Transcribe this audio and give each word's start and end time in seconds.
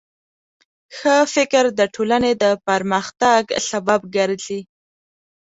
ښه 0.97 1.15
فکر 1.35 1.63
د 1.79 1.81
ټولنې 1.95 2.31
د 2.43 2.45
پرمختګ 2.67 3.41
سبب 3.69 4.01
ګرځي. 4.15 4.61